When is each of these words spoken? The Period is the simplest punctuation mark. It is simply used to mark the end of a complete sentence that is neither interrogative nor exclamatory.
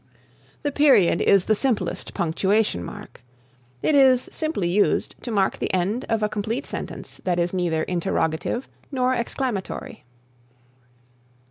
The 0.63 0.71
Period 0.71 1.21
is 1.21 1.45
the 1.45 1.53
simplest 1.53 2.15
punctuation 2.15 2.83
mark. 2.83 3.21
It 3.83 3.93
is 3.93 4.29
simply 4.31 4.67
used 4.67 5.13
to 5.21 5.29
mark 5.29 5.59
the 5.59 5.71
end 5.71 6.05
of 6.09 6.23
a 6.23 6.27
complete 6.27 6.65
sentence 6.65 7.21
that 7.23 7.37
is 7.37 7.53
neither 7.53 7.83
interrogative 7.83 8.67
nor 8.91 9.13
exclamatory. 9.13 10.03